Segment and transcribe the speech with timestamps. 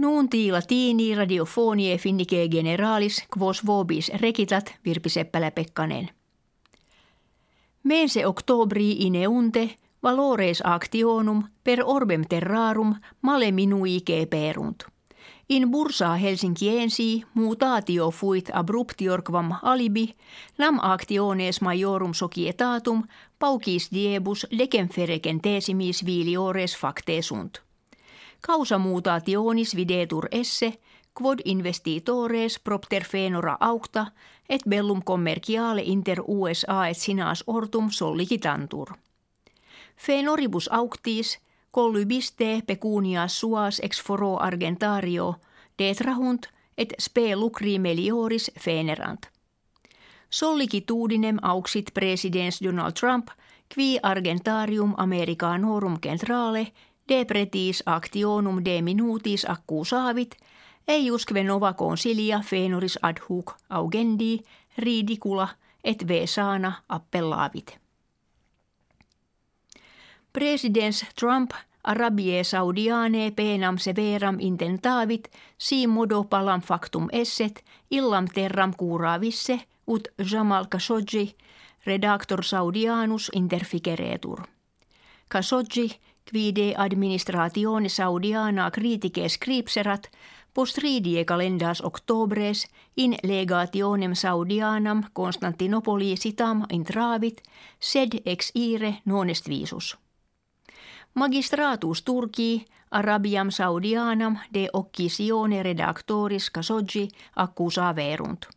[0.00, 6.08] Nuunti latini radiofonie finnike generalis quos vobis recitat Virpi Seppälä-Pekkanen.
[7.82, 9.70] Mense oktobri ineunte
[10.02, 14.00] valores actionum per orbem terrarum male minui
[14.30, 14.84] perunt.
[15.48, 20.14] In bursa Helsinkiensi mutatio fuit abruptior quam alibi,
[20.58, 23.02] nam actiones majorum societatum
[23.38, 27.69] paucis diebus lecem ferecen tesimis viliores facte sunt.
[28.46, 30.80] Causa mutationis videtur esse,
[31.14, 34.06] quod investitores propter fenora aucta,
[34.48, 38.96] et bellum commerciale inter USA et sinas ortum sollicitantur.
[39.96, 41.38] Fenoribus auctis,
[41.70, 45.34] collubiste pecunia suas ex foro argentario,
[45.78, 46.46] detrahunt
[46.78, 49.26] et spe lucri melioris fenerant.
[50.30, 53.28] Sollicitudinem auxit presidens Donald Trump,
[53.74, 56.72] qui argentarium Americanorum centrale
[57.08, 60.36] de pretis actionum de minutis accusaavit,
[60.88, 64.40] eiusque nova consilia fenoris ad hoc augendi
[64.78, 65.48] ridicula
[65.84, 67.78] et vesana appellaavit.
[70.32, 71.50] Presidents Trump
[71.84, 80.66] Arabie Saudiane penam severam intentavit si modo palam factum esset illam terram curavisse ut Jamal
[80.70, 81.34] Khashoggi
[81.86, 84.59] redactor Saudianus interficeretur.
[85.34, 86.00] Khashoggi
[86.30, 90.10] quide administratione saudiana critique scripserat
[90.54, 97.42] post ridie calendas octobres in legationem saudianam Constantinopoli sitam intravit
[97.80, 99.96] sed ex ire non est visus.
[101.14, 108.48] Magistratus Turki Arabiam Saudianam de occisione redactoris Khashoggi accusa verunt.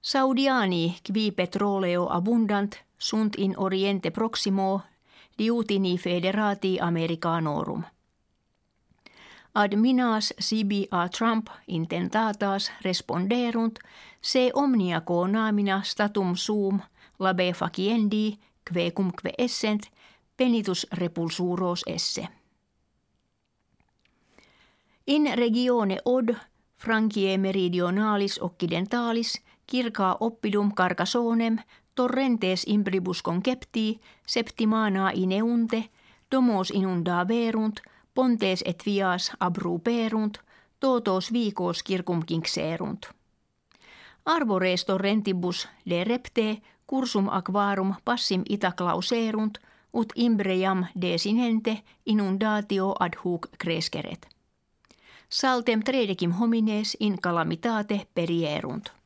[0.00, 4.82] Saudiani qui petroleo abundant sunt in oriente proximo
[5.40, 7.82] liutini federati americanorum.
[9.54, 13.78] Ad minas sibi a Trump intentatas responderunt
[14.22, 16.80] se omnia namina statum sum
[17.18, 19.82] labe faciendi kve cumque essent
[20.36, 22.28] penitus repulsuros esse.
[25.06, 26.34] In regione od
[26.76, 31.58] Frankie meridionalis occidentalis kirkaa oppidum carcasonem
[32.00, 35.90] torrentes imbribus concepti septimana ineunte
[36.30, 37.80] domos inunda verunt
[38.14, 40.38] pontes et vias abruperunt
[40.78, 43.06] totos vicos circum kinxerunt.
[44.24, 49.58] Arbores torrentibus de repte cursum aquarum passim ita clauserunt
[49.92, 54.26] ut imbreiam desinente inundatio ad hoc cresceret.
[55.28, 58.99] Saltem tredecim homines in calamitate perierunt.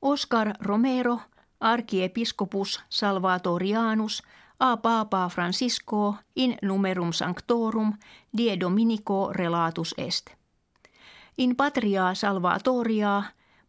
[0.00, 1.20] Oscar Romero,
[1.60, 4.22] archiepiscopus Salvatorianus,
[4.60, 7.92] a Papa Francisco in numerum sanctorum
[8.38, 10.30] die Dominico relatus est.
[11.38, 13.22] In patria salvatoria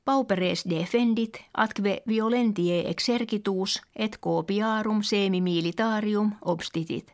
[0.05, 7.13] pauperes defendit atque violentie exercitus et copiarum semi-militarium obstitit.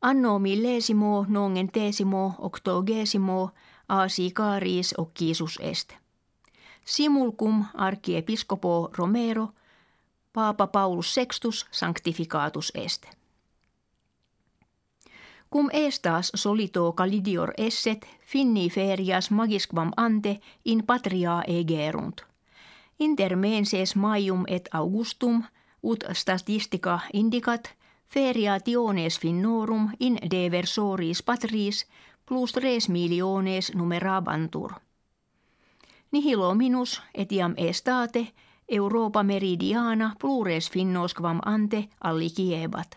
[0.00, 3.50] Anno millesimo nongentesimo octogesimo
[3.88, 6.01] a sicaris occisus est.
[6.84, 9.54] Simulcum archiepiscopo Romero,
[10.32, 13.06] Papa Paulus Sextus sanctificatus est.
[15.52, 22.20] Cum estas solito calidior esset, finni ferias magisquam ante in patria egerunt.
[22.98, 25.42] Inter menses maium et augustum,
[25.82, 27.68] ut statistica indicat,
[28.08, 30.18] feriationes finnorum in
[30.50, 31.86] versoris patris
[32.26, 34.72] plus tres miliones numerabantur.
[36.12, 38.32] Nihilo minus etiam estate
[38.68, 42.96] Europa meridiana plures finnosquam ante alliciebat.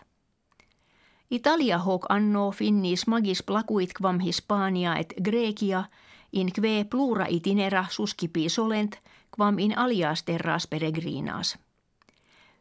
[1.30, 5.84] Italia hoc anno finnis magis placuit quam Hispania et Grecia
[6.32, 8.98] in kve plura itinera suscipi solent
[9.36, 11.58] quam in alias terras peregrinas.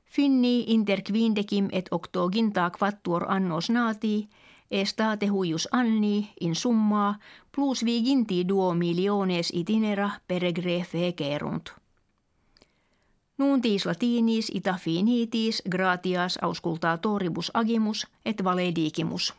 [0.05, 4.29] Finni inter quindecim et octoginta quattuor annos nati,
[4.71, 7.19] estate huius anni in summa
[7.55, 11.69] plus viginti duo miliones itinera peregre fecerunt.
[13.37, 19.33] Nuntis latinis ita finitis gratias auscultatoribus agimus et valedigimus.